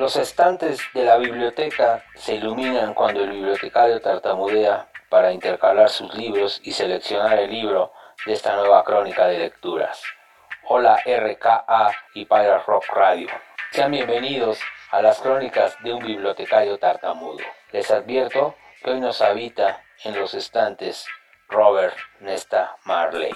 Los 0.00 0.16
estantes 0.16 0.80
de 0.94 1.04
la 1.04 1.18
biblioteca 1.18 2.02
se 2.14 2.36
iluminan 2.36 2.94
cuando 2.94 3.22
el 3.22 3.32
bibliotecario 3.32 4.00
tartamudea 4.00 4.88
para 5.10 5.30
intercalar 5.30 5.90
sus 5.90 6.14
libros 6.14 6.58
y 6.64 6.72
seleccionar 6.72 7.38
el 7.38 7.50
libro 7.50 7.92
de 8.24 8.32
esta 8.32 8.56
nueva 8.56 8.82
crónica 8.82 9.26
de 9.26 9.40
lecturas. 9.40 10.02
Hola 10.68 10.96
RKA 11.04 11.90
y 12.14 12.24
Pirate 12.24 12.62
Rock 12.66 12.86
Radio. 12.94 13.28
Sean 13.72 13.90
bienvenidos 13.90 14.58
a 14.90 15.02
las 15.02 15.20
crónicas 15.20 15.76
de 15.84 15.92
un 15.92 16.02
bibliotecario 16.02 16.78
tartamudo. 16.78 17.44
Les 17.70 17.90
advierto 17.90 18.54
que 18.82 18.92
hoy 18.92 19.00
nos 19.00 19.20
habita 19.20 19.82
en 20.04 20.18
los 20.18 20.32
estantes 20.32 21.04
Robert 21.50 21.94
Nesta 22.20 22.74
Marley. 22.86 23.32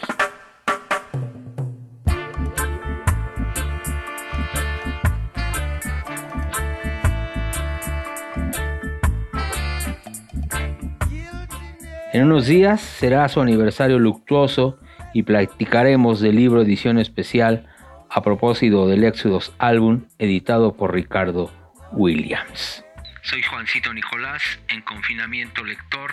En 12.14 12.22
unos 12.22 12.46
días 12.46 12.80
será 12.80 13.28
su 13.28 13.40
aniversario 13.40 13.98
luctuoso 13.98 14.78
y 15.12 15.24
platicaremos 15.24 16.20
del 16.20 16.36
libro 16.36 16.62
edición 16.62 17.00
especial 17.00 17.66
a 18.08 18.22
propósito 18.22 18.86
del 18.86 19.02
Éxodos 19.02 19.52
álbum 19.58 20.04
editado 20.20 20.76
por 20.76 20.94
Ricardo 20.94 21.50
Williams. 21.90 22.84
Soy 23.22 23.42
Juancito 23.42 23.92
Nicolás 23.92 24.44
en 24.68 24.82
confinamiento 24.82 25.64
lector 25.64 26.12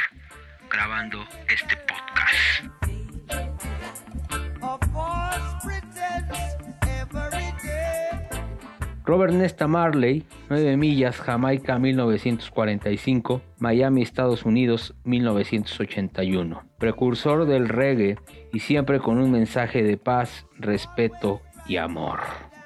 grabando 0.71 1.23
este 1.47 1.77
podcast. 1.77 3.00
Robert 9.11 9.33
Nesta 9.33 9.67
Marley, 9.67 10.23
9 10.49 10.77
millas, 10.77 11.17
Jamaica 11.17 11.77
1945, 11.77 13.41
Miami, 13.59 14.03
Estados 14.03 14.45
Unidos 14.45 14.95
1981. 15.03 16.63
Precursor 16.77 17.45
del 17.45 17.67
reggae 17.67 18.17
y 18.53 18.59
siempre 18.59 19.01
con 19.01 19.17
un 19.17 19.29
mensaje 19.29 19.83
de 19.83 19.97
paz, 19.97 20.47
respeto 20.57 21.41
y 21.67 21.75
amor. 21.75 22.21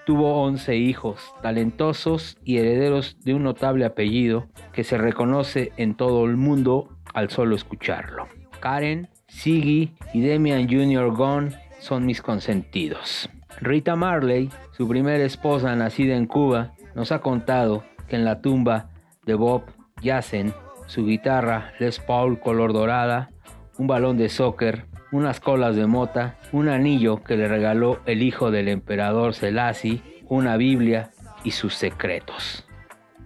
Tuvo 0.06 0.44
11 0.44 0.76
hijos, 0.76 1.34
talentosos 1.42 2.38
y 2.44 2.58
herederos 2.58 3.18
de 3.22 3.34
un 3.34 3.42
notable 3.42 3.84
apellido 3.84 4.48
que 4.72 4.84
se 4.84 5.00
reconoce 5.00 5.72
en 5.78 5.96
todo 5.96 6.26
el 6.26 6.38
mundo 6.38 6.96
al 7.16 7.32
solo 7.32 7.56
escucharlo. 7.56 8.28
Karen, 8.60 9.10
Siggy 9.28 9.96
y 10.14 10.22
Demian 10.22 10.70
Jr. 10.70 11.10
Gone 11.12 11.50
son 11.80 12.06
mis 12.06 12.22
consentidos. 12.22 13.32
Rita 13.62 13.96
Marley, 13.96 14.50
su 14.72 14.88
primera 14.88 15.24
esposa 15.24 15.76
nacida 15.76 16.16
en 16.16 16.26
Cuba, 16.26 16.74
nos 16.94 17.12
ha 17.12 17.20
contado 17.20 17.84
que 18.08 18.16
en 18.16 18.26
la 18.26 18.42
tumba 18.42 18.90
de 19.26 19.34
Bob 19.36 19.64
yacen 20.02 20.54
su 20.88 21.06
guitarra 21.06 21.72
Les 21.80 22.00
Paul 22.00 22.40
color 22.40 22.74
dorada, 22.74 23.32
un 23.78 23.88
balón 23.88 24.18
de 24.18 24.30
soccer, 24.30 24.86
unas 25.12 25.40
colas 25.40 25.76
de 25.76 25.88
mota, 25.88 26.38
un 26.52 26.70
anillo 26.70 27.24
que 27.24 27.38
le 27.38 27.48
regaló 27.48 28.00
el 28.06 28.22
hijo 28.22 28.52
del 28.52 28.68
emperador 28.68 29.34
Selassie, 29.34 30.02
una 30.28 30.58
Biblia 30.58 31.12
y 31.44 31.52
sus 31.52 31.76
secretos. 31.76 32.66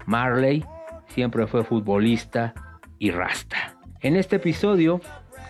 Marley 0.06 0.66
siempre 1.08 1.48
fue 1.48 1.64
futbolista 1.64 2.54
y 2.98 3.12
rasta. 3.12 3.76
En 4.02 4.16
este 4.16 4.38
episodio 4.38 5.02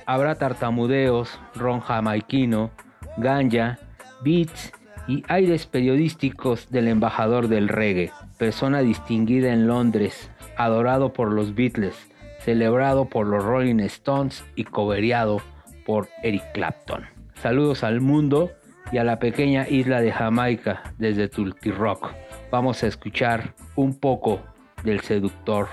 habrá 0.05 0.35
tartamudeos, 0.35 1.39
ron 1.55 1.81
jamaiquino, 1.81 2.71
ganja, 3.17 3.77
beats 4.21 4.71
y 5.07 5.23
aires 5.27 5.65
periodísticos 5.65 6.69
del 6.69 6.87
embajador 6.87 7.47
del 7.47 7.67
reggae, 7.67 8.11
persona 8.37 8.81
distinguida 8.81 9.51
en 9.51 9.67
Londres, 9.67 10.31
adorado 10.55 11.13
por 11.13 11.31
los 11.31 11.55
Beatles, 11.55 11.95
celebrado 12.39 13.05
por 13.05 13.25
los 13.25 13.43
Rolling 13.43 13.79
Stones 13.79 14.43
y 14.55 14.65
coberiado 14.65 15.41
por 15.85 16.09
Eric 16.23 16.43
Clapton. 16.53 17.05
Saludos 17.41 17.83
al 17.83 18.01
mundo 18.01 18.51
y 18.91 18.97
a 18.97 19.03
la 19.03 19.19
pequeña 19.19 19.67
isla 19.67 20.01
de 20.01 20.11
Jamaica 20.11 20.83
desde 20.97 21.27
Tulti 21.27 21.71
Rock. 21.71 22.11
Vamos 22.51 22.83
a 22.83 22.87
escuchar 22.87 23.53
un 23.75 23.99
poco 23.99 24.41
del 24.83 24.99
seductor 25.01 25.67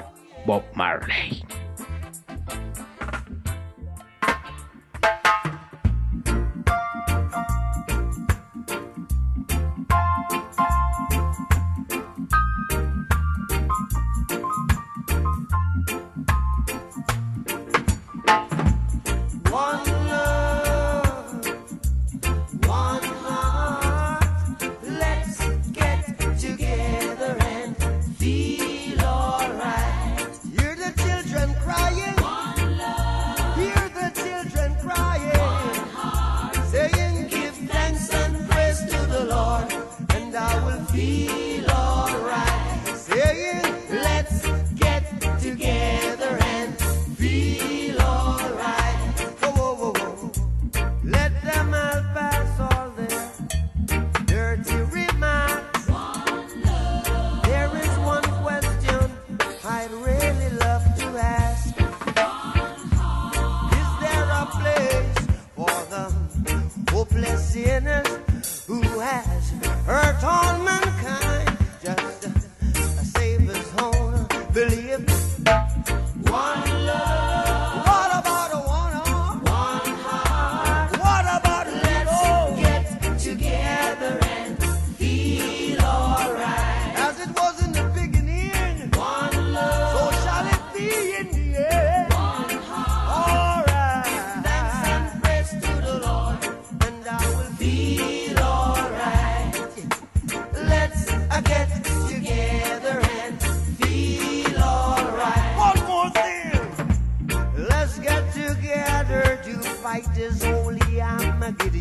Bob 0.47 0.63
Marley. 0.75 1.43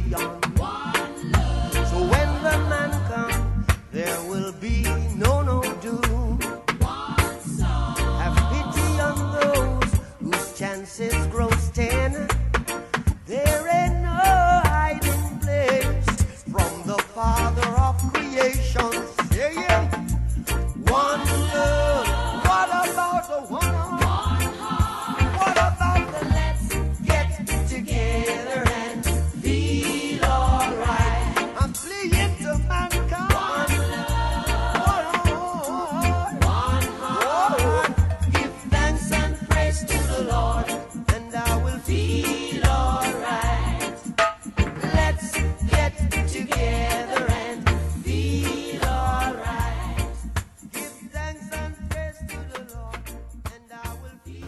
Zion. 0.09 0.54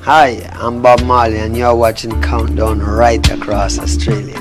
Hi, 0.09 0.39
I'm 0.53 0.81
Bob 0.81 1.01
Marley 1.03 1.39
and 1.39 1.53
you're 1.53 1.75
watching 1.75 2.21
Countdown 2.21 2.79
right 2.79 3.29
across 3.29 3.77
Australia. 3.77 4.39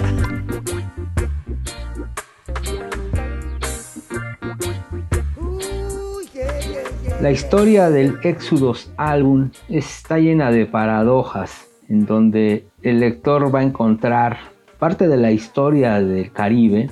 La 7.20 7.32
historia 7.32 7.90
del 7.90 8.16
Exodus 8.22 8.92
álbum 8.96 9.50
está 9.68 10.20
llena 10.20 10.52
de 10.52 10.66
paradojas, 10.66 11.66
en 11.88 12.06
donde 12.06 12.68
el 12.82 13.00
lector 13.00 13.52
va 13.52 13.58
a 13.58 13.64
encontrar 13.64 14.38
parte 14.78 15.08
de 15.08 15.16
la 15.16 15.32
historia 15.32 16.00
del 16.00 16.30
Caribe 16.30 16.90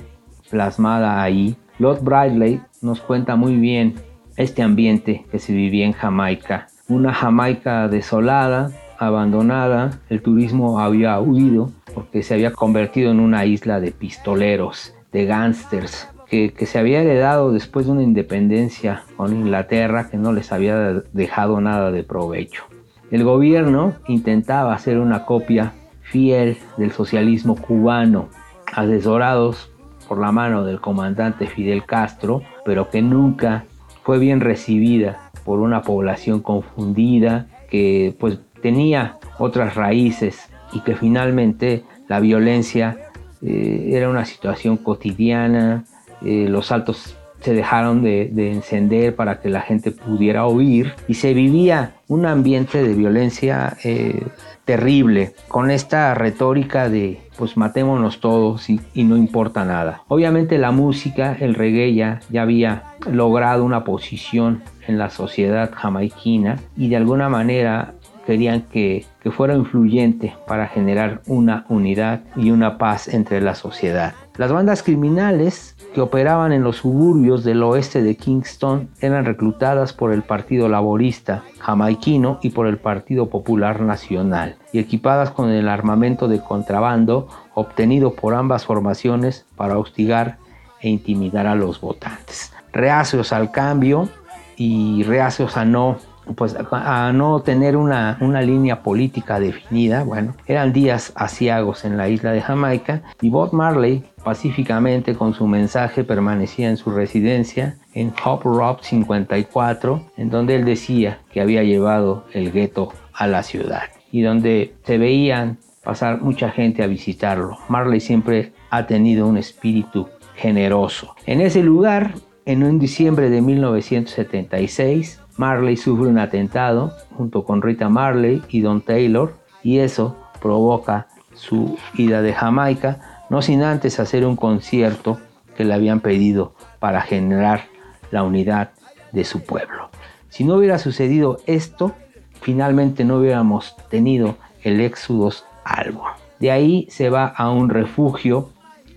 plasmada 0.49 1.23
ahí. 1.23 1.55
Lord 1.79 2.03
Bradley 2.03 2.59
nos 2.81 2.99
cuenta 2.99 3.37
muy 3.37 3.55
bien 3.55 3.95
este 4.35 4.61
ambiente 4.63 5.25
que 5.31 5.39
se 5.39 5.53
vivía 5.53 5.85
en 5.85 5.93
Jamaica. 5.93 6.67
Una 6.87 7.15
Jamaica 7.15 7.87
desolada, 7.87 8.69
abandonada, 8.99 9.97
el 10.07 10.21
turismo 10.21 10.79
había 10.79 11.19
huido 11.19 11.71
porque 11.95 12.21
se 12.21 12.35
había 12.35 12.51
convertido 12.51 13.09
en 13.09 13.19
una 13.19 13.43
isla 13.45 13.79
de 13.79 13.91
pistoleros, 13.91 14.93
de 15.11 15.25
gángsters, 15.25 16.07
que, 16.27 16.53
se 16.67 16.77
había 16.77 17.01
heredado 17.01 17.51
después 17.51 17.87
de 17.87 17.93
una 17.93 18.03
independencia 18.03 19.03
con 19.17 19.33
Inglaterra 19.33 20.11
que 20.11 20.17
no 20.17 20.31
les 20.31 20.51
había 20.51 21.01
dejado 21.11 21.59
nada 21.59 21.91
de 21.91 22.03
provecho. 22.03 22.65
El 23.09 23.23
gobierno 23.23 23.93
intentaba 24.07 24.75
hacer 24.75 24.99
una 24.99 25.25
copia 25.25 25.73
fiel 26.01 26.55
del 26.77 26.91
socialismo 26.91 27.55
cubano, 27.55 28.29
asesorados 28.75 29.71
por 30.07 30.19
la 30.19 30.31
mano 30.31 30.63
del 30.63 30.79
comandante 30.81 31.47
Fidel 31.47 31.83
Castro, 31.83 32.43
pero 32.63 32.91
que 32.91 33.01
nunca 33.01 33.65
fue 34.03 34.19
bien 34.19 34.39
recibida 34.39 35.24
por 35.45 35.59
una 35.59 35.83
población 35.83 36.41
confundida 36.41 37.47
que 37.69 38.13
pues 38.19 38.39
tenía 38.61 39.19
otras 39.37 39.75
raíces 39.75 40.49
y 40.73 40.81
que 40.81 40.95
finalmente 40.95 41.83
la 42.09 42.19
violencia 42.19 42.97
eh, 43.41 43.91
era 43.93 44.09
una 44.09 44.25
situación 44.25 44.77
cotidiana, 44.77 45.85
eh, 46.25 46.47
los 46.49 46.71
altos 46.71 47.15
se 47.45 47.53
dejaron 47.53 48.01
de, 48.01 48.51
encender 48.51 49.15
para 49.15 49.39
que 49.39 49.49
la 49.49 49.61
gente 49.61 49.91
pudiera 49.91 50.47
oír 50.47 50.95
y 51.07 51.13
se 51.13 51.35
vivía 51.35 51.91
un 52.07 52.25
ambiente 52.25 52.81
de 52.81 52.95
violencia 52.95 53.77
eh, 53.83 54.25
terrible 54.65 55.33
con 55.47 55.69
esta 55.69 56.15
retórica 56.15 56.89
de 56.89 57.21
pues 57.37 57.55
matémonos 57.55 58.19
todos 58.19 58.67
y, 58.67 58.79
no 58.95 59.15
importa 59.15 59.63
nada. 59.63 60.01
Obviamente 60.07 60.57
la 60.57 60.71
música, 60.71 61.37
el 61.39 61.53
reggae 61.53 61.93
ya, 61.93 62.19
ya 62.31 62.41
había 62.41 62.83
logrado 63.11 63.63
una 63.63 63.83
posición 63.83 64.63
en 64.87 64.97
la 64.97 65.11
sociedad 65.11 65.69
jamaiquina 65.71 66.57
y 66.75 66.89
de 66.89 66.95
alguna 66.95 67.29
manera 67.29 67.93
querían 68.25 68.61
que, 68.63 69.05
que, 69.21 69.31
fuera 69.31 69.55
influyente 69.55 70.35
para 70.47 70.67
generar 70.67 71.21
una 71.27 71.65
unidad 71.69 72.21
y 72.35 72.51
una 72.51 72.77
paz 72.77 73.07
entre 73.07 73.41
la 73.41 73.55
sociedad. 73.55 74.13
Las 74.37 74.51
bandas 74.51 74.83
criminales 74.83 75.75
que 75.93 76.01
operaban 76.01 76.51
en 76.51 76.63
los 76.63 76.77
suburbios 76.77 77.43
del 77.43 77.63
oeste 77.63 78.03
de 78.03 78.17
Kingston 78.17 78.89
eran 78.99 79.25
reclutadas 79.25 79.93
por 79.93 80.11
el 80.11 80.23
Partido 80.23 80.67
Laborista 80.67 81.43
jamaiquino 81.59 82.39
y 82.41 82.49
por 82.49 82.67
el 82.67 82.77
Partido 82.77 83.29
Popular 83.29 83.79
Nacional 83.81 84.57
y 84.73 84.79
equipadas 84.79 85.31
con 85.31 85.49
el 85.49 85.69
armamento 85.69 86.27
de 86.27 86.41
contrabando 86.41 87.29
obtenido 87.53 88.13
por 88.13 88.33
ambas 88.33 88.65
formaciones 88.65 89.45
para 89.55 89.77
hostigar 89.77 90.37
e 90.81 90.89
intimidar 90.89 91.47
a 91.47 91.55
los 91.55 91.79
votantes. 91.79 92.51
Reacios 92.73 93.31
al 93.31 93.51
cambio 93.51 94.09
y 94.57 95.03
reacios 95.03 95.55
a 95.55 95.63
no 95.63 95.97
pues 96.35 96.55
a 96.71 97.11
no 97.13 97.41
tener 97.41 97.77
una, 97.77 98.17
una, 98.21 98.41
línea 98.41 98.81
política 98.81 99.39
definida, 99.39 100.03
bueno, 100.03 100.33
eran 100.47 100.73
días 100.73 101.13
asiagos 101.15 101.85
en 101.85 101.97
la 101.97 102.09
isla 102.09 102.31
de 102.31 102.41
Jamaica 102.41 103.03
y 103.21 103.29
Bob 103.29 103.53
Marley 103.53 104.03
pacíficamente 104.23 105.13
con 105.13 105.35
su 105.35 105.45
mensaje 105.45 106.03
permanecía 106.03 106.69
en 106.69 106.77
su 106.77 106.89
residencia 106.89 107.77
en 107.93 108.11
Hop 108.25 108.41
Rock 108.43 108.81
54, 108.81 110.01
en 110.17 110.29
donde 110.31 110.55
él 110.55 110.65
decía 110.65 111.19
que 111.31 111.41
había 111.41 111.63
llevado 111.63 112.25
el 112.33 112.51
gueto 112.51 112.91
a 113.13 113.27
la 113.27 113.43
ciudad 113.43 113.83
y 114.11 114.21
donde 114.21 114.73
se 114.83 114.97
veían 114.97 115.59
pasar 115.83 116.21
mucha 116.21 116.49
gente 116.49 116.83
a 116.83 116.87
visitarlo. 116.87 117.57
Marley 117.69 117.99
siempre 117.99 118.53
ha 118.71 118.87
tenido 118.87 119.27
un 119.27 119.37
espíritu 119.37 120.09
generoso. 120.35 121.15
En 121.25 121.39
ese 121.39 121.61
lugar, 121.61 122.15
en 122.45 122.63
un 122.63 122.79
diciembre 122.79 123.29
de 123.29 123.41
1976, 123.41 125.21
Marley 125.37 125.77
sufre 125.77 126.07
un 126.07 126.17
atentado 126.17 126.93
junto 127.17 127.43
con 127.43 127.61
Rita 127.61 127.89
Marley 127.89 128.41
y 128.49 128.61
Don 128.61 128.81
Taylor 128.81 129.35
y 129.63 129.79
eso 129.79 130.15
provoca 130.41 131.07
su 131.33 131.77
ida 131.95 132.21
de 132.21 132.33
Jamaica, 132.33 133.25
no 133.29 133.41
sin 133.41 133.63
antes 133.63 133.99
hacer 133.99 134.25
un 134.25 134.35
concierto 134.35 135.19
que 135.57 135.65
le 135.65 135.73
habían 135.73 135.99
pedido 135.99 136.53
para 136.79 137.01
generar 137.01 137.65
la 138.11 138.23
unidad 138.23 138.71
de 139.11 139.23
su 139.25 139.43
pueblo. 139.43 139.89
Si 140.29 140.43
no 140.43 140.55
hubiera 140.55 140.77
sucedido 140.79 141.39
esto, 141.45 141.93
finalmente 142.41 143.03
no 143.03 143.17
hubiéramos 143.17 143.75
tenido 143.89 144.37
el 144.63 144.81
éxodo 144.81 145.31
algo. 145.63 146.05
De 146.39 146.51
ahí 146.51 146.87
se 146.89 147.09
va 147.09 147.25
a 147.25 147.49
un 147.49 147.69
refugio 147.69 148.49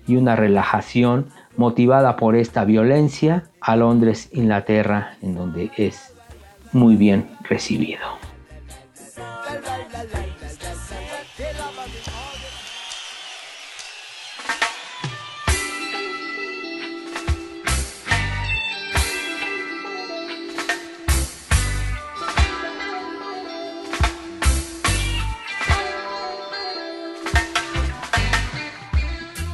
y 0.06 0.17
una 0.17 0.37
relajación 0.37 1.26
motivada 1.56 2.17
por 2.17 2.37
esta 2.37 2.64
violencia 2.64 3.44
a 3.61 3.76
Londres, 3.76 4.29
Inglaterra, 4.32 5.17
en 5.23 5.35
donde 5.35 5.70
es 5.76 6.18
muy 6.73 6.97
bien 6.97 7.29
recibido. 7.49 8.00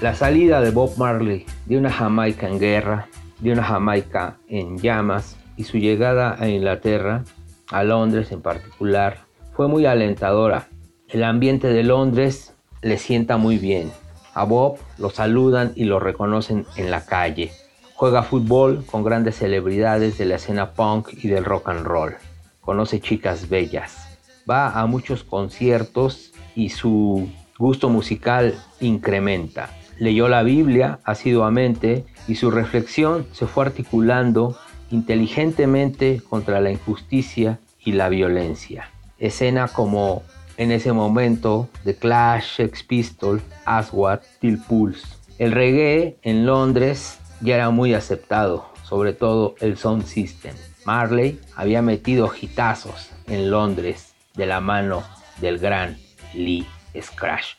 La 0.01 0.15
salida 0.15 0.61
de 0.61 0.71
Bob 0.71 0.99
Marley 0.99 1.47
de 1.65 1.79
una 1.79 1.91
Jamaica 1.91 2.47
en 2.47 2.59
guerra, 2.59 3.09
de 3.41 3.53
una 3.53 3.65
Jamaica 3.65 4.37
en 4.49 4.77
llamas, 4.77 5.39
y 5.57 5.65
su 5.65 5.79
llegada 5.79 6.37
a 6.39 6.49
Inglaterra, 6.49 7.25
a 7.71 7.85
Londres 7.85 8.33
en 8.33 8.43
particular, 8.43 9.19
fue 9.55 9.69
muy 9.69 9.87
alentadora. 9.87 10.69
El 11.09 11.25
ambiente 11.25 11.69
de 11.69 11.83
Londres 11.83 12.55
le 12.83 12.99
sienta 12.99 13.37
muy 13.37 13.59
bien. 13.59 13.91
A 14.35 14.45
Bob 14.45 14.79
lo 14.99 15.11
saludan 15.11 15.73
y 15.77 15.85
lo 15.85 16.01
reconocen 16.01 16.67
en 16.77 16.91
la 16.91 17.05
calle. 17.05 17.53
Juega 17.95 18.25
fútbol 18.25 18.85
con 18.85 19.05
grandes 19.05 19.37
celebridades 19.37 20.19
de 20.19 20.25
la 20.25 20.37
escena 20.37 20.73
punk 20.73 21.11
y 21.13 21.29
del 21.29 21.45
rock 21.45 21.69
and 21.69 21.87
roll. 21.87 22.17
Conoce 22.61 23.01
chicas 23.01 23.49
bellas. 23.49 24.19
Va 24.51 24.71
a 24.71 24.87
muchos 24.87 25.23
conciertos 25.23 26.33
y 26.57 26.71
su 26.71 27.29
gusto 27.59 27.89
musical 27.89 28.61
incrementa. 28.81 29.71
Leyó 29.99 30.29
la 30.29 30.43
Biblia 30.43 30.99
asiduamente 31.05 32.05
y 32.27 32.35
su 32.35 32.51
reflexión 32.51 33.27
se 33.33 33.47
fue 33.47 33.67
articulando 33.67 34.57
inteligentemente 34.95 36.23
contra 36.31 36.61
la 36.61 36.71
injusticia 36.71 37.59
y 37.85 37.93
la 37.93 38.09
violencia. 38.09 38.91
Escena 39.19 39.67
como 39.67 40.23
en 40.57 40.71
ese 40.71 40.93
momento 40.93 41.69
The 41.83 41.97
Clash, 41.97 42.45
Sex 42.57 42.85
Pistols, 42.85 43.43
Aswad, 43.65 44.21
Till 44.41 44.59
Pulse. 44.59 45.05
El 45.39 45.51
reggae 45.51 46.17
en 46.23 46.47
Londres 46.47 47.19
ya 47.41 47.57
era 47.57 47.71
muy 47.71 47.93
aceptado, 47.93 48.71
sobre 48.85 49.13
todo 49.13 49.57
el 49.61 49.77
sound 49.77 50.07
system. 50.07 50.55
Marley 50.85 51.41
había 51.57 51.83
metido 51.83 52.31
hitazos 52.33 53.11
en 53.27 53.51
Londres 53.51 54.15
de 54.37 54.47
la 54.47 54.61
mano 54.61 55.03
del 55.41 55.59
gran 55.59 55.99
Lee 56.35 56.69
Scratch 57.03 57.57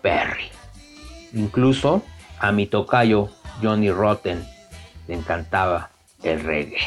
Perry. 0.00 0.48
Incluso 1.34 2.02
a 2.38 2.52
mi 2.52 2.66
tocayo 2.66 3.28
Johnny 3.62 3.90
Rotten 3.90 4.42
le 5.08 5.14
encantaba 5.14 5.89
el 6.22 6.42
reggae. 6.42 6.78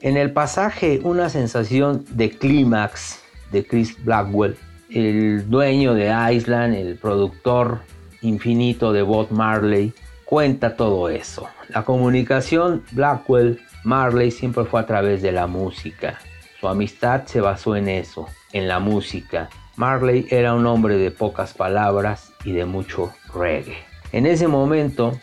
En 0.00 0.16
el 0.16 0.32
pasaje 0.32 1.00
Una 1.02 1.28
sensación 1.28 2.04
de 2.10 2.30
clímax 2.30 3.22
de 3.50 3.66
Chris 3.66 4.02
Blackwell, 4.04 4.56
el 4.90 5.48
dueño 5.48 5.94
de 5.94 6.12
Island, 6.32 6.74
el 6.74 6.96
productor 6.96 7.80
infinito 8.22 8.92
de 8.92 9.02
Bob 9.02 9.30
Marley, 9.30 9.92
cuenta 10.24 10.76
todo 10.76 11.08
eso. 11.08 11.48
La 11.68 11.84
comunicación 11.84 12.82
Blackwell-Marley 12.92 14.30
siempre 14.30 14.64
fue 14.64 14.80
a 14.80 14.86
través 14.86 15.22
de 15.22 15.32
la 15.32 15.46
música. 15.46 16.18
Su 16.60 16.68
amistad 16.68 17.24
se 17.26 17.40
basó 17.40 17.76
en 17.76 17.88
eso, 17.88 18.26
en 18.52 18.68
la 18.68 18.80
música. 18.80 19.48
Marley 19.76 20.26
era 20.30 20.54
un 20.54 20.66
hombre 20.66 20.96
de 20.96 21.10
pocas 21.10 21.54
palabras 21.54 22.32
y 22.44 22.52
de 22.52 22.64
mucho 22.64 23.12
reggae. 23.32 23.76
En 24.12 24.26
ese 24.26 24.48
momento 24.48 25.18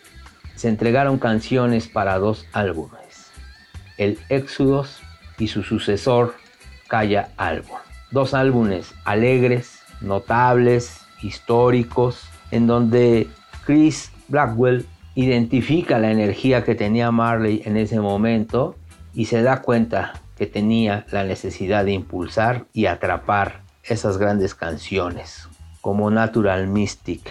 se 0.55 0.69
entregaron 0.69 1.17
canciones 1.17 1.87
para 1.87 2.17
dos 2.19 2.45
álbumes 2.53 3.02
el 3.97 4.17
Éxodos 4.29 5.01
y 5.37 5.47
su 5.47 5.63
sucesor 5.63 6.35
Calla 6.87 7.29
Algo. 7.37 7.79
dos 8.11 8.33
álbumes 8.33 8.93
alegres, 9.05 9.81
notables, 10.01 11.01
históricos, 11.21 12.27
en 12.51 12.67
donde 12.67 13.27
Chris 13.65 14.11
Blackwell 14.27 14.85
identifica 15.15 15.99
la 15.99 16.11
energía 16.11 16.63
que 16.63 16.75
tenía 16.75 17.11
Marley 17.11 17.61
en 17.65 17.77
ese 17.77 17.99
momento 17.99 18.75
y 19.13 19.25
se 19.25 19.41
da 19.41 19.61
cuenta 19.61 20.13
que 20.37 20.47
tenía 20.47 21.05
la 21.11 21.23
necesidad 21.23 21.85
de 21.85 21.93
impulsar 21.93 22.65
y 22.73 22.87
atrapar 22.87 23.63
esas 23.83 24.17
grandes 24.17 24.55
canciones, 24.55 25.47
como 25.81 26.09
Natural 26.09 26.67
Mystic, 26.67 27.21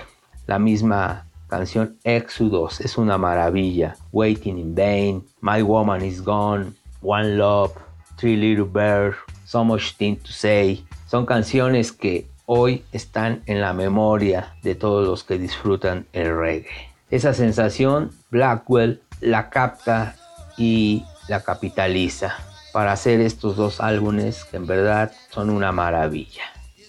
la 0.46 0.58
misma 0.58 1.26
canción 1.52 1.98
Exodus 2.02 2.80
es 2.80 2.96
una 2.96 3.18
maravilla, 3.18 3.94
Waiting 4.10 4.56
in 4.56 4.74
Vain, 4.74 5.22
My 5.42 5.60
Woman 5.60 6.02
is 6.02 6.24
Gone, 6.24 6.72
One 7.02 7.36
Love, 7.36 7.72
Three 8.16 8.36
Little 8.36 8.64
Birds, 8.64 9.18
So 9.44 9.62
Much 9.62 9.94
Thing 9.98 10.16
to 10.16 10.32
Say, 10.32 10.82
son 11.06 11.26
canciones 11.26 11.92
que 11.92 12.26
hoy 12.46 12.86
están 12.92 13.42
en 13.44 13.60
la 13.60 13.74
memoria 13.74 14.54
de 14.62 14.74
todos 14.74 15.06
los 15.06 15.24
que 15.24 15.36
disfrutan 15.36 16.06
el 16.14 16.34
reggae. 16.34 16.88
Esa 17.10 17.34
sensación 17.34 18.12
Blackwell 18.30 19.02
la 19.20 19.50
capta 19.50 20.16
y 20.56 21.04
la 21.28 21.42
capitaliza 21.42 22.34
para 22.72 22.92
hacer 22.92 23.20
estos 23.20 23.56
dos 23.56 23.82
álbumes 23.82 24.46
que 24.46 24.56
en 24.56 24.66
verdad 24.66 25.12
son 25.30 25.50
una 25.50 25.70
maravilla. 25.70 26.44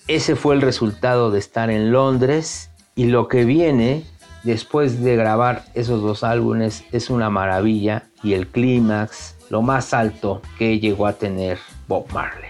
Ese 0.08 0.38
fue 0.38 0.56
el 0.56 0.62
resultado 0.62 1.32
de 1.32 1.40
estar 1.40 1.70
en 1.70 1.92
Londres 1.92 2.70
y 2.96 3.08
lo 3.08 3.28
que 3.28 3.44
viene 3.44 4.06
después 4.44 5.02
de 5.02 5.16
grabar 5.16 5.66
esos 5.74 6.02
dos 6.02 6.24
álbumes 6.24 6.84
es 6.92 7.10
una 7.10 7.30
maravilla 7.30 8.04
y 8.22 8.34
el 8.34 8.48
clímax, 8.48 9.36
lo 9.50 9.62
más 9.62 9.94
alto 9.94 10.42
que 10.58 10.80
llegó 10.80 11.08
a 11.08 11.14
tener 11.14 11.58
Bob 11.88 12.12
Marley. 12.14 12.50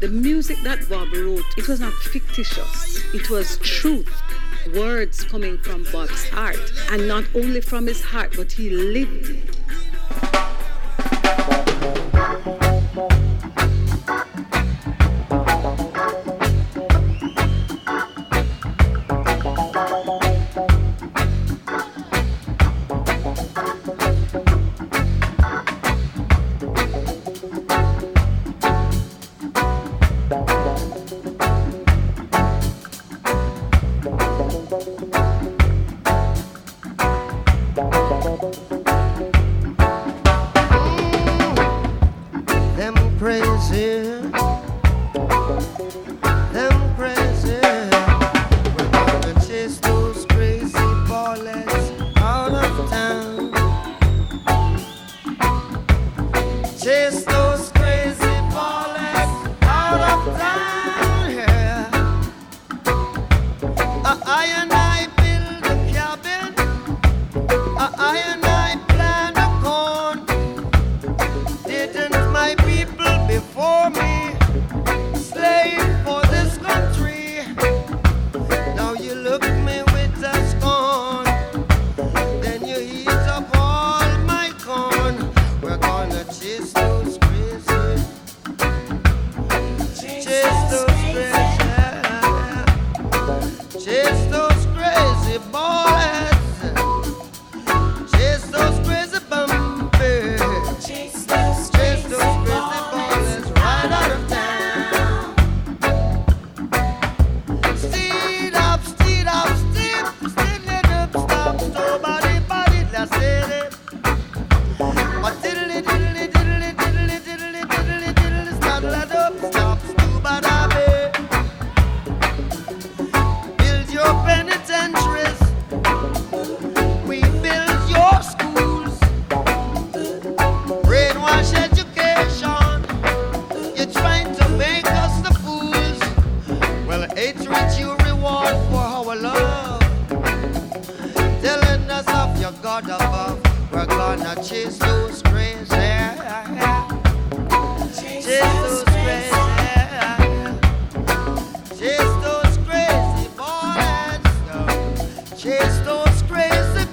The 0.00 0.08
music 0.08 0.56
that 0.64 0.78
Bob 0.88 1.08
wrote, 1.12 1.44
it 1.58 1.68
was 1.68 1.78
not 1.78 1.92
fictitious, 1.92 2.99
it 3.12 3.28
was 3.30 3.58
truth. 3.58 4.10
Words 4.74 5.24
coming 5.24 5.58
from 5.58 5.84
Bob's 5.92 6.28
heart, 6.28 6.60
and 6.90 7.08
not 7.08 7.24
only 7.34 7.60
from 7.60 7.86
his 7.86 8.02
heart, 8.02 8.34
but 8.36 8.52
he 8.52 8.70
lived 8.70 9.59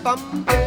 bam. 0.08 0.67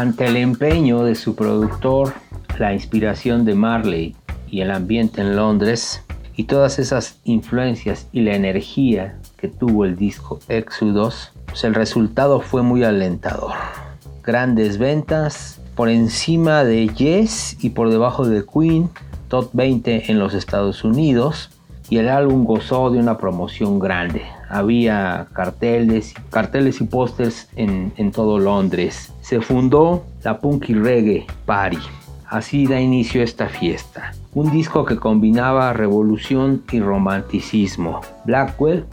Ante 0.00 0.24
el 0.24 0.38
empeño 0.38 1.04
de 1.04 1.14
su 1.14 1.36
productor, 1.36 2.14
la 2.58 2.72
inspiración 2.72 3.44
de 3.44 3.54
Marley 3.54 4.16
y 4.48 4.62
el 4.62 4.70
ambiente 4.70 5.20
en 5.20 5.36
Londres, 5.36 6.02
y 6.34 6.44
todas 6.44 6.78
esas 6.78 7.20
influencias 7.24 8.08
y 8.10 8.22
la 8.22 8.34
energía 8.34 9.18
que 9.36 9.48
tuvo 9.48 9.84
el 9.84 9.96
disco 9.96 10.40
Exodus, 10.48 11.32
pues 11.44 11.64
el 11.64 11.74
resultado 11.74 12.40
fue 12.40 12.62
muy 12.62 12.82
alentador. 12.82 13.52
Grandes 14.24 14.78
ventas 14.78 15.60
por 15.74 15.90
encima 15.90 16.64
de 16.64 16.88
Yes 16.88 17.62
y 17.62 17.68
por 17.68 17.90
debajo 17.90 18.26
de 18.26 18.42
Queen, 18.46 18.88
top 19.28 19.50
20 19.52 20.10
en 20.10 20.18
los 20.18 20.32
Estados 20.32 20.82
Unidos 20.82 21.50
y 21.90 21.98
el 21.98 22.08
álbum 22.08 22.46
gozó 22.46 22.88
de 22.88 22.98
una 22.98 23.18
promoción 23.18 23.78
grande. 23.78 24.22
Había 24.50 25.28
carteles, 25.32 26.14
carteles 26.30 26.80
y 26.80 26.84
pósters 26.84 27.48
en, 27.56 27.92
en 27.96 28.10
todo 28.10 28.38
Londres. 28.38 29.12
Se 29.22 29.40
fundó 29.40 30.04
la 30.22 30.38
Punky 30.38 30.74
Reggae 30.74 31.26
Party. 31.46 31.78
Así 32.28 32.66
da 32.66 32.80
inicio 32.80 33.22
esta 33.22 33.48
fiesta 33.48 34.12
un 34.32 34.50
disco 34.50 34.84
que 34.84 34.96
combinaba 34.96 35.72
revolución 35.72 36.62
y 36.70 36.80
romanticismo. 36.80 38.00
Blackwell 38.24 38.86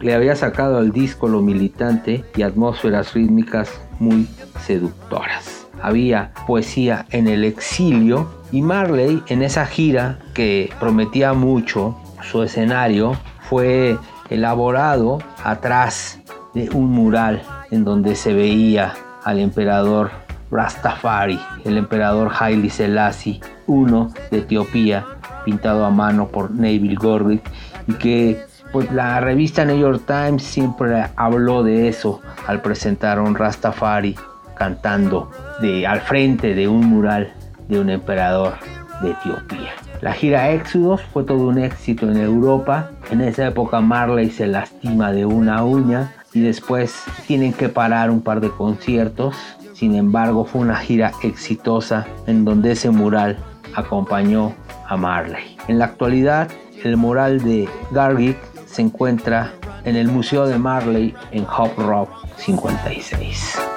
le 0.00 0.14
había 0.14 0.36
sacado 0.36 0.78
al 0.78 0.92
disco 0.92 1.28
lo 1.28 1.42
militante 1.42 2.24
y 2.36 2.42
atmósferas 2.42 3.12
rítmicas 3.12 3.80
muy 3.98 4.26
seductoras. 4.64 5.66
Había 5.82 6.32
poesía 6.46 7.04
en 7.10 7.28
el 7.28 7.44
exilio 7.44 8.30
y 8.50 8.62
Marley 8.62 9.22
en 9.28 9.42
esa 9.42 9.66
gira 9.66 10.18
que 10.32 10.70
prometía 10.80 11.34
mucho, 11.34 11.96
su 12.22 12.42
escenario 12.42 13.16
fue 13.50 13.98
elaborado 14.30 15.18
atrás 15.44 16.20
de 16.54 16.70
un 16.70 16.90
mural 16.90 17.42
en 17.70 17.84
donde 17.84 18.14
se 18.14 18.32
veía 18.32 18.94
al 19.24 19.38
emperador 19.38 20.10
Rastafari, 20.50 21.40
el 21.64 21.76
emperador 21.76 22.30
Haile 22.38 22.70
Selassie 22.70 23.40
I 23.68 23.86
de 24.30 24.38
Etiopía, 24.38 25.04
pintado 25.44 25.84
a 25.84 25.90
mano 25.90 26.28
por 26.28 26.50
Neville 26.50 26.94
Gordic, 26.94 27.42
y 27.86 27.94
que 27.94 28.40
pues 28.72 28.90
la 28.92 29.20
revista 29.20 29.64
New 29.64 29.78
York 29.78 30.02
Times 30.06 30.42
siempre 30.42 31.06
habló 31.16 31.62
de 31.62 31.88
eso 31.88 32.20
al 32.46 32.60
presentar 32.62 33.18
a 33.18 33.22
un 33.22 33.34
Rastafari 33.34 34.16
cantando 34.56 35.30
de, 35.60 35.86
al 35.86 36.00
frente 36.00 36.54
de 36.54 36.68
un 36.68 36.86
mural 36.86 37.32
de 37.68 37.80
un 37.80 37.90
emperador 37.90 38.54
de 39.02 39.10
Etiopía. 39.10 39.72
La 40.00 40.12
gira 40.12 40.50
Éxodos 40.50 41.00
fue 41.12 41.24
todo 41.24 41.48
un 41.48 41.58
éxito 41.58 42.10
en 42.10 42.18
Europa. 42.18 42.90
En 43.10 43.20
esa 43.20 43.46
época 43.46 43.80
Marley 43.80 44.30
se 44.30 44.46
lastima 44.46 45.12
de 45.12 45.26
una 45.26 45.64
uña 45.64 46.12
y 46.32 46.40
después 46.40 46.94
tienen 47.26 47.52
que 47.52 47.68
parar 47.68 48.10
un 48.10 48.20
par 48.20 48.40
de 48.40 48.50
conciertos 48.50 49.36
sin 49.76 49.94
embargo, 49.94 50.46
fue 50.46 50.62
una 50.62 50.76
gira 50.76 51.12
exitosa 51.22 52.06
en 52.26 52.46
donde 52.46 52.72
ese 52.72 52.88
mural 52.88 53.36
acompañó 53.74 54.54
a 54.88 54.96
Marley. 54.96 55.58
En 55.68 55.78
la 55.78 55.84
actualidad, 55.84 56.48
el 56.82 56.96
mural 56.96 57.42
de 57.42 57.68
Gargic 57.90 58.38
se 58.64 58.80
encuentra 58.80 59.52
en 59.84 59.96
el 59.96 60.08
Museo 60.08 60.46
de 60.46 60.58
Marley 60.58 61.14
en 61.30 61.44
Hop 61.44 61.72
Rock 61.76 62.08
56. 62.38 63.75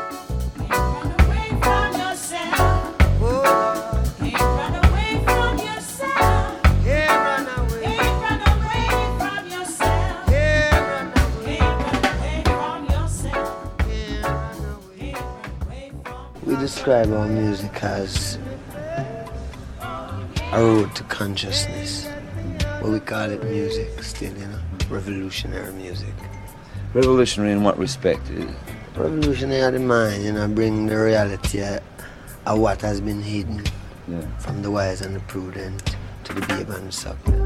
Describe 16.79 17.11
our 17.11 17.27
music 17.27 17.83
as 17.83 18.39
a 19.81 20.53
road 20.53 20.95
to 20.95 21.03
consciousness. 21.03 22.07
But 22.57 22.85
we 22.85 23.01
call 23.01 23.29
it 23.29 23.43
music 23.43 24.01
still, 24.01 24.31
you 24.31 24.47
know, 24.47 24.59
revolutionary 24.89 25.73
music. 25.73 26.13
Revolutionary 26.93 27.51
in 27.51 27.63
what 27.63 27.77
respect? 27.77 28.21
Revolutionary 28.95 29.59
of 29.59 29.73
the 29.73 29.79
mind, 29.79 30.23
you 30.23 30.31
know, 30.31 30.47
bring 30.47 30.85
the 30.85 30.95
reality 30.95 31.59
of, 31.61 31.81
of 32.45 32.59
what 32.59 32.79
has 32.79 33.01
been 33.01 33.21
hidden 33.21 33.61
yeah. 34.07 34.21
from 34.37 34.61
the 34.61 34.71
wise 34.71 35.01
and 35.01 35.13
the 35.13 35.19
prudent 35.31 35.97
to 36.23 36.33
the 36.33 36.39
babe 36.47 36.69
and 36.69 36.87
the 36.87 36.91
suckling. 36.93 37.38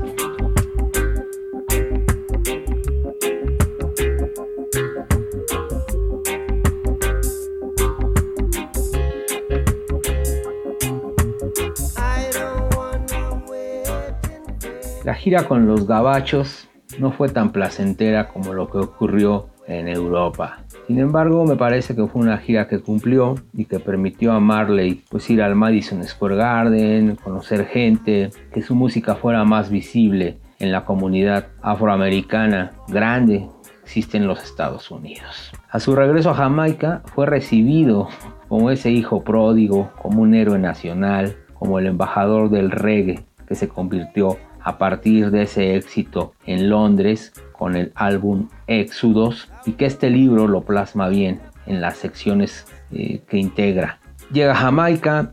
Gira 15.24 15.48
con 15.48 15.68
los 15.68 15.88
gabachos 15.88 16.68
no 17.00 17.14
fue 17.14 17.30
tan 17.30 17.54
placentera 17.54 18.28
como 18.28 18.54
lo 18.54 18.70
que 18.70 18.80
ocurrió 18.80 19.48
en 19.68 19.88
Europa. 19.88 20.58
Sin 20.86 21.00
embargo, 21.00 21.46
me 21.46 21.56
parece 21.56 21.96
que 21.96 22.06
fue 22.08 22.22
una 22.22 22.38
gira 22.40 22.68
que 22.68 22.80
cumplió 22.80 23.36
y 23.54 23.64
que 23.64 23.80
permitió 23.80 24.34
a 24.34 24.42
Marley 24.42 25.02
pues, 25.10 25.30
ir 25.30 25.42
al 25.42 25.56
Madison 25.56 26.04
Square 26.04 26.36
Garden, 26.36 27.16
conocer 27.16 27.66
gente, 27.68 28.32
que 28.52 28.62
su 28.62 28.76
música 28.76 29.16
fuera 29.16 29.46
más 29.46 29.70
visible 29.70 30.40
en 30.60 30.74
la 30.74 30.84
comunidad 30.84 31.48
afroamericana 31.62 32.74
grande 32.90 33.48
que 33.66 33.82
existe 33.84 34.18
en 34.18 34.28
los 34.28 34.44
Estados 34.44 34.92
Unidos. 34.92 35.54
A 35.70 35.80
su 35.80 35.96
regreso 35.96 36.32
a 36.32 36.36
Jamaica 36.36 37.02
fue 37.16 37.28
recibido 37.28 38.10
como 38.50 38.72
ese 38.72 38.92
hijo 38.92 39.24
pródigo, 39.24 39.90
como 40.02 40.22
un 40.22 40.34
héroe 40.36 40.60
nacional, 40.60 41.38
como 41.54 41.80
el 41.80 41.88
embajador 41.88 42.50
del 42.50 42.72
reggae 42.72 43.24
que 43.48 43.56
se 43.56 43.70
convirtió 43.70 44.38
a 44.64 44.78
partir 44.78 45.32
de 45.32 45.44
ese 45.44 45.76
éxito 45.76 46.34
en 46.46 46.70
Londres 46.70 47.34
con 47.52 47.76
el 47.76 47.92
álbum 47.96 48.48
Éxodos 48.68 49.50
y 49.66 49.74
que 49.74 49.86
este 49.86 50.10
libro 50.10 50.48
lo 50.48 50.62
plasma 50.62 51.10
bien 51.10 51.42
en 51.66 51.82
las 51.82 51.98
secciones 51.98 52.66
eh, 52.92 53.22
que 53.28 53.38
integra. 53.38 54.00
Llega 54.32 54.54
a 54.54 54.56
Jamaica 54.56 55.32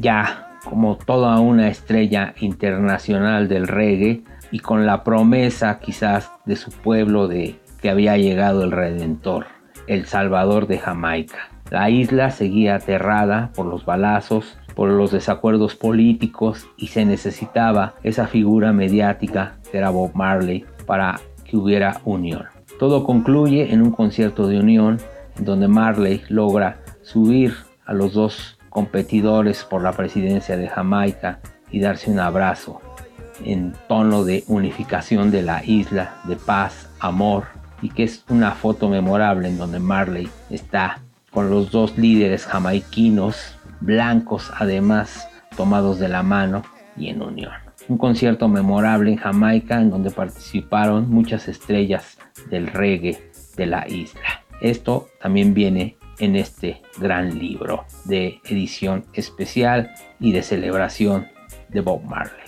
ya 0.00 0.58
como 0.64 0.96
toda 0.96 1.38
una 1.38 1.68
estrella 1.68 2.34
internacional 2.40 3.48
del 3.48 3.68
reggae 3.68 4.22
y 4.50 4.60
con 4.60 4.86
la 4.86 5.04
promesa 5.04 5.78
quizás 5.78 6.30
de 6.44 6.56
su 6.56 6.70
pueblo 6.70 7.28
de 7.28 7.56
que 7.80 7.90
había 7.90 8.16
llegado 8.16 8.64
el 8.64 8.72
Redentor, 8.72 9.46
el 9.86 10.06
Salvador 10.06 10.66
de 10.66 10.78
Jamaica. 10.78 11.50
La 11.70 11.90
isla 11.90 12.30
seguía 12.30 12.76
aterrada 12.76 13.50
por 13.54 13.66
los 13.66 13.84
balazos, 13.84 14.56
por 14.76 14.90
los 14.90 15.10
desacuerdos 15.10 15.74
políticos 15.74 16.68
y 16.76 16.88
se 16.88 17.06
necesitaba 17.06 17.94
esa 18.02 18.26
figura 18.28 18.74
mediática 18.74 19.56
que 19.72 19.78
era 19.78 19.88
Bob 19.88 20.12
Marley 20.14 20.66
para 20.84 21.18
que 21.44 21.56
hubiera 21.56 22.00
unión. 22.04 22.44
Todo 22.78 23.02
concluye 23.02 23.72
en 23.72 23.80
un 23.80 23.90
concierto 23.90 24.46
de 24.46 24.60
unión 24.60 24.98
donde 25.38 25.66
Marley 25.66 26.22
logra 26.28 26.82
subir 27.02 27.54
a 27.86 27.94
los 27.94 28.12
dos 28.12 28.58
competidores 28.68 29.64
por 29.64 29.82
la 29.82 29.92
presidencia 29.92 30.58
de 30.58 30.68
Jamaica 30.68 31.40
y 31.70 31.80
darse 31.80 32.10
un 32.10 32.20
abrazo 32.20 32.82
en 33.44 33.72
tono 33.88 34.24
de 34.24 34.44
unificación 34.46 35.30
de 35.30 35.42
la 35.42 35.64
isla, 35.64 36.16
de 36.24 36.36
paz, 36.36 36.90
amor, 37.00 37.44
y 37.80 37.88
que 37.88 38.04
es 38.04 38.24
una 38.28 38.52
foto 38.52 38.90
memorable 38.90 39.48
en 39.48 39.56
donde 39.56 39.78
Marley 39.78 40.28
está 40.50 41.00
con 41.30 41.50
los 41.50 41.70
dos 41.70 41.96
líderes 41.96 42.44
jamaiquinos 42.44 43.55
blancos 43.80 44.50
además 44.56 45.28
tomados 45.56 45.98
de 45.98 46.08
la 46.08 46.22
mano 46.22 46.62
y 46.96 47.08
en 47.08 47.22
unión. 47.22 47.52
Un 47.88 47.98
concierto 47.98 48.48
memorable 48.48 49.12
en 49.12 49.16
Jamaica 49.16 49.80
en 49.80 49.90
donde 49.90 50.10
participaron 50.10 51.08
muchas 51.10 51.48
estrellas 51.48 52.18
del 52.50 52.66
reggae 52.66 53.30
de 53.56 53.66
la 53.66 53.86
isla. 53.88 54.44
Esto 54.60 55.08
también 55.20 55.54
viene 55.54 55.96
en 56.18 56.36
este 56.36 56.82
gran 56.98 57.38
libro 57.38 57.84
de 58.04 58.40
edición 58.44 59.04
especial 59.12 59.92
y 60.18 60.32
de 60.32 60.42
celebración 60.42 61.28
de 61.68 61.80
Bob 61.80 62.02
Marley. 62.04 62.45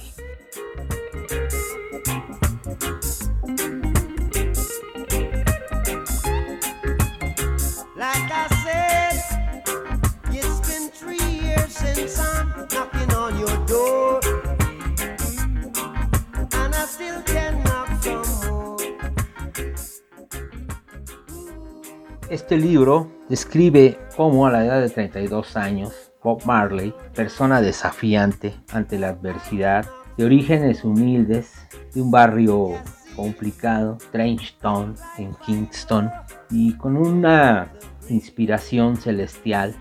Este 22.49 22.67
libro 22.67 23.13
describe 23.29 23.99
cómo 24.17 24.47
a 24.47 24.51
la 24.51 24.65
edad 24.65 24.81
de 24.81 24.89
32 24.89 25.55
años 25.59 25.93
Bob 26.25 26.47
Marley, 26.47 26.95
persona 27.15 27.61
desafiante 27.61 28.55
ante 28.73 28.99
la 28.99 29.11
adversidad, 29.11 29.85
de 30.17 30.25
orígenes 30.25 30.83
humildes, 30.83 31.53
de 31.93 32.01
un 32.01 32.11
barrio 32.11 32.71
complicado, 33.15 33.99
Trenchtown, 34.13 34.95
en 35.19 35.35
Kingston, 35.45 36.11
y 36.49 36.73
con 36.79 36.97
una 36.97 37.71
inspiración 38.09 38.97
celestial, 38.97 39.77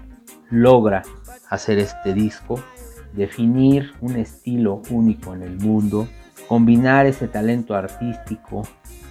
logra 0.49 1.03
hacer 1.49 1.79
este 1.79 2.13
disco, 2.13 2.61
definir 3.13 3.93
un 4.01 4.17
estilo 4.17 4.81
único 4.89 5.33
en 5.33 5.43
el 5.43 5.57
mundo, 5.57 6.09
combinar 6.49 7.05
ese 7.05 7.29
talento 7.29 7.75
artístico 7.75 8.63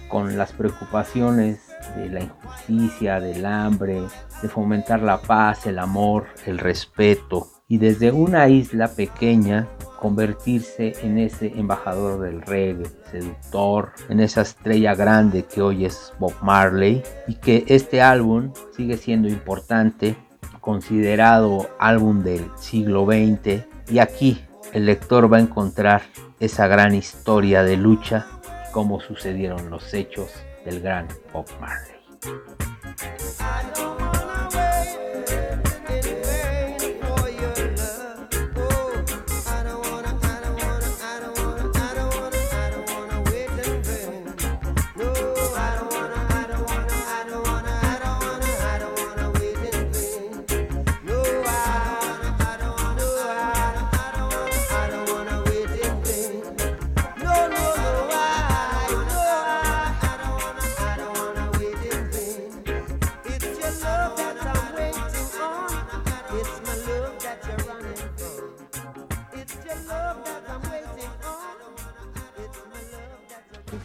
con 0.09 0.37
las 0.37 0.51
preocupaciones 0.53 1.66
de 1.95 2.09
la 2.09 2.21
injusticia, 2.21 3.19
del 3.19 3.45
hambre, 3.45 4.01
de 4.41 4.47
fomentar 4.49 5.01
la 5.01 5.21
paz, 5.21 5.65
el 5.65 5.79
amor, 5.79 6.27
el 6.45 6.57
respeto. 6.57 7.47
Y 7.67 7.77
desde 7.77 8.11
una 8.11 8.47
isla 8.47 8.87
pequeña 8.87 9.67
convertirse 9.99 10.93
en 11.01 11.17
ese 11.17 11.47
embajador 11.57 12.21
del 12.21 12.41
reggae, 12.41 12.85
seductor, 13.11 13.91
en 14.09 14.19
esa 14.19 14.41
estrella 14.41 14.95
grande 14.95 15.43
que 15.43 15.61
hoy 15.61 15.85
es 15.85 16.13
Bob 16.19 16.33
Marley 16.41 17.03
y 17.27 17.35
que 17.35 17.65
este 17.67 18.01
álbum 18.01 18.53
sigue 18.75 18.97
siendo 18.97 19.27
importante, 19.27 20.15
considerado 20.61 21.69
álbum 21.79 22.23
del 22.23 22.45
siglo 22.57 23.05
XX 23.05 23.65
y 23.89 23.99
aquí 23.99 24.45
el 24.73 24.85
lector 24.85 25.31
va 25.31 25.37
a 25.37 25.41
encontrar 25.41 26.03
esa 26.39 26.67
gran 26.67 26.93
historia 26.93 27.63
de 27.63 27.77
lucha 27.77 28.27
cómo 28.71 28.99
sucedieron 28.99 29.69
los 29.69 29.93
hechos 29.93 30.29
del 30.67 30.81
gran 30.81 31.07
Bob 31.31 31.47
Marley. 31.61 31.95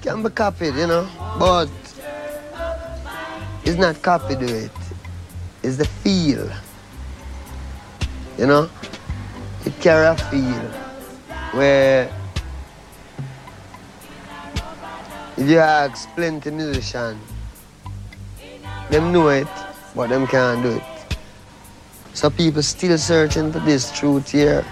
Can 0.00 0.22
be 0.22 0.30
copied, 0.30 0.74
you 0.74 0.86
know, 0.86 1.08
but 1.38 1.68
it's 3.64 3.78
not 3.78 4.00
copy 4.02 4.34
to 4.34 4.44
it. 4.44 4.70
It's 5.62 5.76
the 5.76 5.84
feel. 5.84 6.48
You 8.38 8.46
know? 8.46 8.70
It 9.64 9.78
carry 9.80 10.06
a 10.06 10.16
feel 10.16 10.70
where 11.52 12.10
if 15.36 15.48
you 15.48 15.58
ask 15.58 16.08
plenty 16.14 16.50
musicians, 16.50 17.20
them 18.90 19.12
know 19.12 19.28
it, 19.28 19.48
but 19.94 20.08
them 20.08 20.26
can't 20.26 20.62
do 20.62 20.76
it. 20.76 21.16
So 22.14 22.30
people 22.30 22.62
still 22.62 22.98
searching 22.98 23.52
for 23.52 23.60
this 23.60 23.90
truth 23.92 24.30
here, 24.32 24.64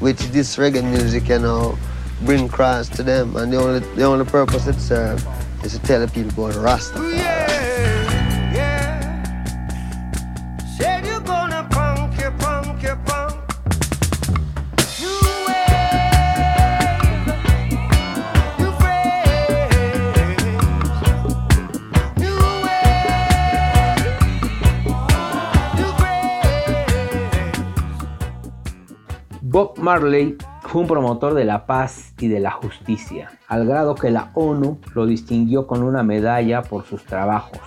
with 0.00 0.18
this 0.32 0.56
reggae 0.56 0.84
music, 0.84 1.28
you 1.28 1.38
know, 1.38 1.78
bring 2.22 2.48
Christ 2.48 2.94
to 2.94 3.02
them, 3.02 3.36
and 3.36 3.52
the 3.52 3.58
only 3.58 3.80
the 3.80 4.04
only 4.04 4.24
purpose 4.24 4.66
it 4.66 4.80
serves 4.80 5.24
uh, 5.24 5.44
is 5.62 5.72
to 5.72 5.78
tell 5.80 6.00
the 6.00 6.08
people 6.08 6.46
about 6.46 6.62
Rastafari. 6.62 7.16
Yeah. 7.16 7.56
Bob 29.56 29.78
Marley 29.78 30.36
fue 30.68 30.82
un 30.82 30.88
promotor 30.88 31.34
de 31.34 31.44
la 31.44 31.66
paz 31.66 32.12
y 32.18 32.28
de 32.28 32.40
la 32.40 32.50
justicia, 32.50 33.30
al 33.48 33.66
grado 33.66 33.94
que 33.94 34.10
la 34.10 34.30
ONU 34.34 34.80
lo 34.94 35.06
distinguió 35.06 35.66
con 35.66 35.82
una 35.82 36.02
medalla 36.02 36.62
por 36.62 36.84
sus 36.84 37.04
trabajos 37.04 37.60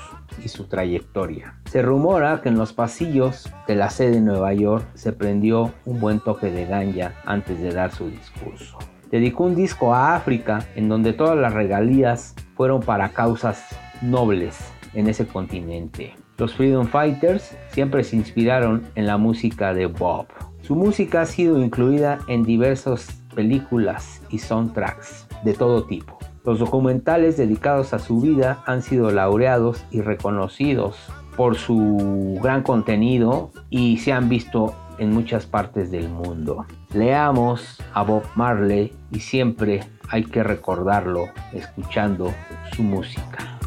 y 0.43 0.49
su 0.49 0.65
trayectoria. 0.65 1.55
Se 1.65 1.81
rumora 1.81 2.41
que 2.41 2.49
en 2.49 2.57
los 2.57 2.73
pasillos 2.73 3.51
de 3.67 3.75
la 3.75 3.89
sede 3.89 4.11
de 4.11 4.21
Nueva 4.21 4.53
York 4.53 4.85
se 4.93 5.13
prendió 5.13 5.71
un 5.85 5.99
buen 5.99 6.19
toque 6.19 6.51
de 6.51 6.65
ganja 6.65 7.13
antes 7.25 7.59
de 7.61 7.71
dar 7.71 7.91
su 7.91 8.09
discurso. 8.09 8.77
Dedicó 9.11 9.45
un 9.45 9.55
disco 9.55 9.93
a 9.93 10.15
África 10.15 10.59
en 10.75 10.89
donde 10.89 11.13
todas 11.13 11.37
las 11.37 11.53
regalías 11.53 12.35
fueron 12.55 12.81
para 12.81 13.09
causas 13.09 13.65
nobles 14.01 14.57
en 14.93 15.07
ese 15.07 15.25
continente. 15.25 16.15
Los 16.37 16.53
Freedom 16.53 16.87
Fighters 16.87 17.57
siempre 17.69 18.03
se 18.03 18.15
inspiraron 18.15 18.83
en 18.95 19.07
la 19.07 19.17
música 19.17 19.73
de 19.73 19.87
Bob. 19.87 20.27
Su 20.69 20.75
música 20.75 21.21
ha 21.21 21.25
sido 21.25 21.57
incluida 21.57 22.19
en 22.27 22.43
diversas 22.43 23.23
películas 23.33 24.21
y 24.29 24.37
soundtracks 24.37 25.25
de 25.43 25.55
todo 25.55 25.85
tipo. 25.85 26.19
Los 26.45 26.59
documentales 26.59 27.37
dedicados 27.37 27.91
a 27.95 27.97
su 27.97 28.21
vida 28.21 28.61
han 28.67 28.83
sido 28.83 29.09
laureados 29.09 29.83
y 29.89 30.01
reconocidos 30.01 30.95
por 31.35 31.55
su 31.55 32.37
gran 32.43 32.61
contenido 32.61 33.49
y 33.71 33.97
se 33.97 34.13
han 34.13 34.29
visto 34.29 34.75
en 34.99 35.11
muchas 35.11 35.47
partes 35.47 35.89
del 35.89 36.07
mundo. 36.07 36.67
Leamos 36.93 37.81
a 37.95 38.03
Bob 38.03 38.21
Marley 38.35 38.93
y 39.11 39.21
siempre 39.21 39.79
hay 40.07 40.23
que 40.23 40.43
recordarlo 40.43 41.29
escuchando 41.51 42.31
su 42.75 42.83
música. 42.83 43.58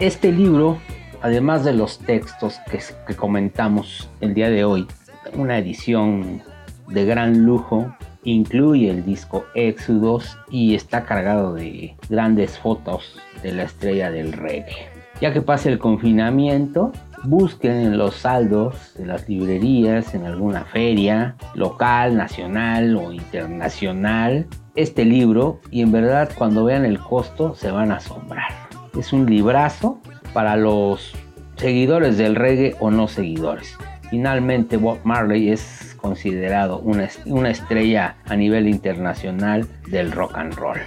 Este 0.00 0.32
libro, 0.32 0.78
además 1.20 1.62
de 1.62 1.74
los 1.74 1.98
textos 1.98 2.58
que, 3.06 3.14
comentamos 3.14 4.08
el 4.22 4.32
día 4.32 4.48
de 4.48 4.64
hoy, 4.64 4.86
una 5.34 5.58
edición 5.58 6.40
de 6.88 7.04
gran 7.04 7.44
lujo, 7.44 7.94
incluye 8.24 8.88
el 8.88 9.04
disco 9.04 9.44
Exodus 9.54 10.38
y 10.50 10.74
está 10.74 11.04
cargado 11.04 11.52
de 11.52 11.96
grandes 12.08 12.58
fotos 12.58 13.20
de 13.42 13.52
la 13.52 13.64
estrella 13.64 14.10
del 14.10 14.32
reggae. 14.32 14.88
Ya 15.20 15.34
que 15.34 15.42
pase 15.42 15.68
el 15.68 15.78
confinamiento, 15.78 16.92
busquen 17.24 17.72
en 17.72 17.98
los 17.98 18.14
saldos 18.14 18.94
de 18.96 19.04
las 19.04 19.28
librerías, 19.28 20.14
en 20.14 20.24
alguna 20.24 20.64
feria 20.64 21.36
local, 21.54 22.16
nacional 22.16 22.96
o 22.96 23.12
internacional, 23.12 24.46
este 24.76 25.04
libro 25.04 25.60
y 25.70 25.82
en 25.82 25.92
verdad 25.92 26.30
cuando 26.38 26.64
vean 26.64 26.86
el 26.86 26.98
costo 26.98 27.54
se 27.54 27.70
van 27.70 27.92
a 27.92 27.96
asombrar. 27.96 28.69
Es 28.98 29.12
un 29.12 29.26
librazo 29.26 30.00
para 30.32 30.56
los 30.56 31.12
seguidores 31.56 32.18
del 32.18 32.36
reggae 32.36 32.76
o 32.80 32.90
no 32.90 33.08
seguidores. 33.08 33.76
Finalmente 34.10 34.76
Bob 34.76 34.98
Marley 35.04 35.50
es 35.50 35.96
considerado 36.00 36.80
una, 36.80 37.08
una 37.26 37.50
estrella 37.50 38.16
a 38.26 38.34
nivel 38.34 38.68
internacional 38.68 39.68
del 39.88 40.10
rock 40.10 40.36
and 40.36 40.54
roll. 40.54 40.80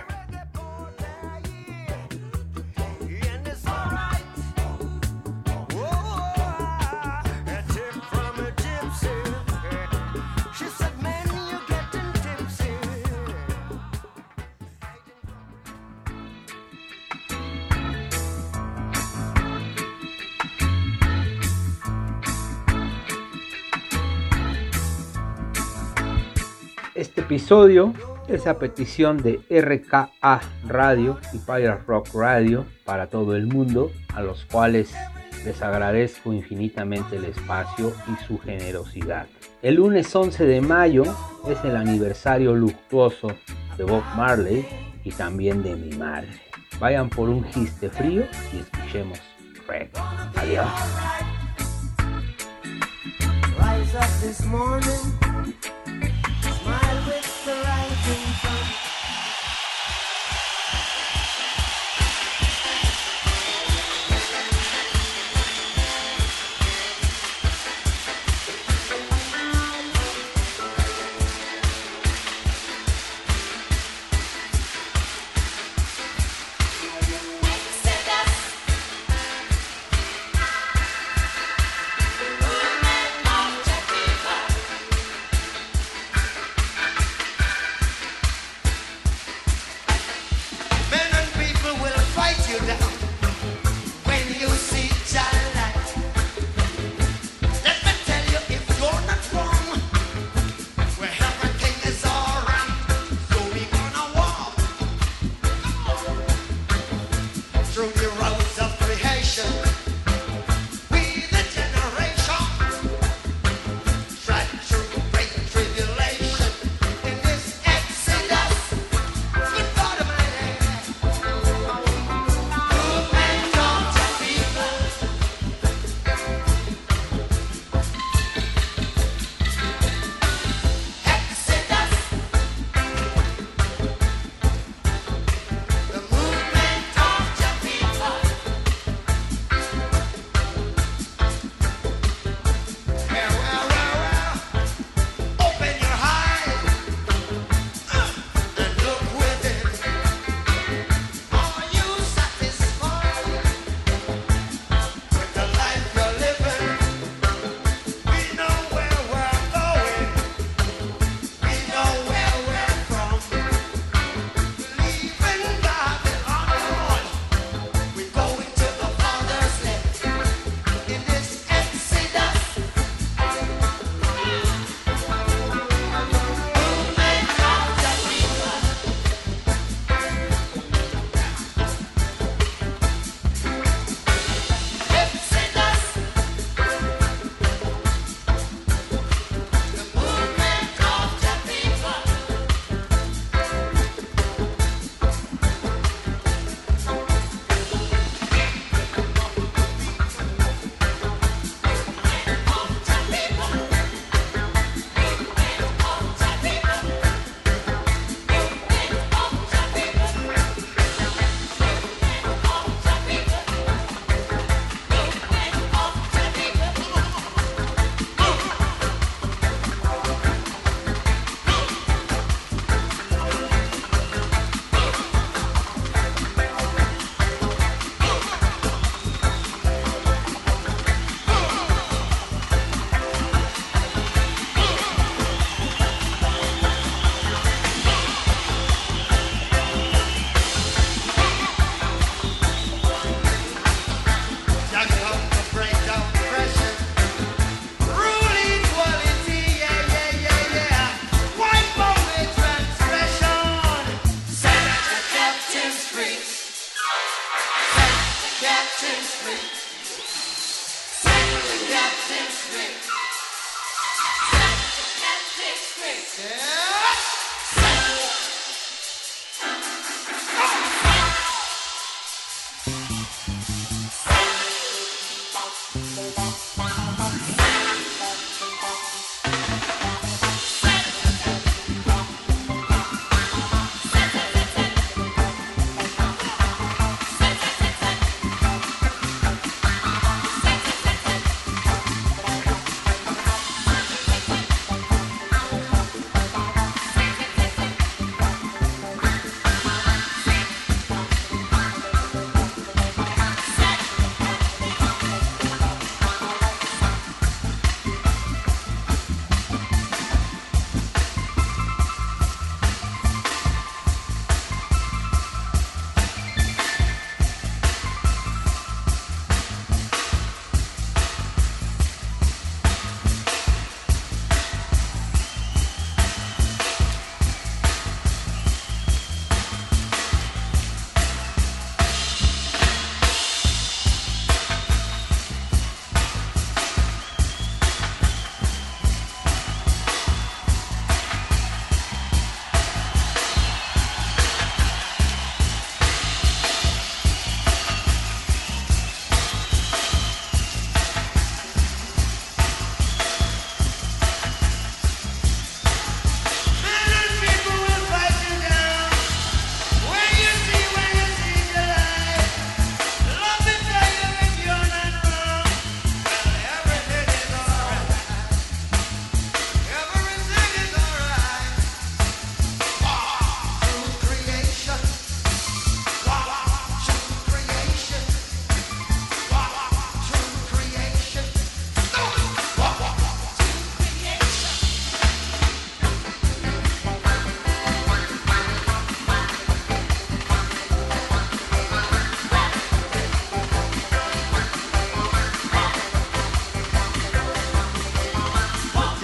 Este 27.04 27.20
episodio 27.20 27.94
es 28.30 28.48
a 28.48 28.58
petición 28.58 29.18
de 29.18 29.42
RKA 29.50 30.40
Radio 30.66 31.20
y 31.34 31.38
Pirate 31.38 31.84
Rock 31.86 32.08
Radio 32.14 32.66
para 32.86 33.08
todo 33.08 33.36
el 33.36 33.46
mundo, 33.46 33.92
a 34.16 34.22
los 34.22 34.46
cuales 34.46 34.96
les 35.44 35.62
agradezco 35.62 36.32
infinitamente 36.32 37.18
el 37.18 37.26
espacio 37.26 37.92
y 38.08 38.24
su 38.26 38.40
generosidad. 38.40 39.28
El 39.62 39.76
lunes 39.76 40.16
11 40.16 40.46
de 40.46 40.62
mayo 40.62 41.04
es 41.50 41.62
el 41.66 41.76
aniversario 41.76 42.56
luctuoso 42.56 43.34
de 43.78 43.84
Bob 43.84 44.04
Marley 44.16 44.66
y 45.04 45.12
también 45.12 45.62
de 45.62 45.76
mi 45.76 45.98
madre. 45.98 46.30
Vayan 46.80 47.10
por 47.10 47.28
un 47.28 47.44
giste 47.44 47.90
frío 47.90 48.24
y 48.54 48.60
escuchemos 48.60 49.20
reggae. 49.68 49.92
Adiós. 50.38 50.70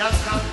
Escuchando 0.08 0.49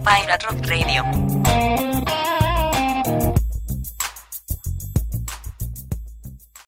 Pirate 0.00 0.44
Rock 0.44 0.66
Radio. 0.68 1.33